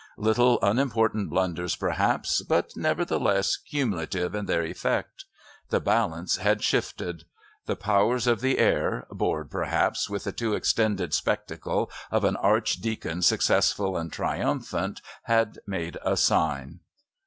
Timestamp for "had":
6.37-6.63, 15.25-15.59